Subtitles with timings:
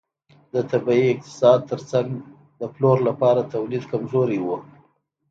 [0.53, 2.09] د طبیعي اقتصاد ترڅنګ
[2.59, 4.47] د پلور لپاره تولید کمزوری و.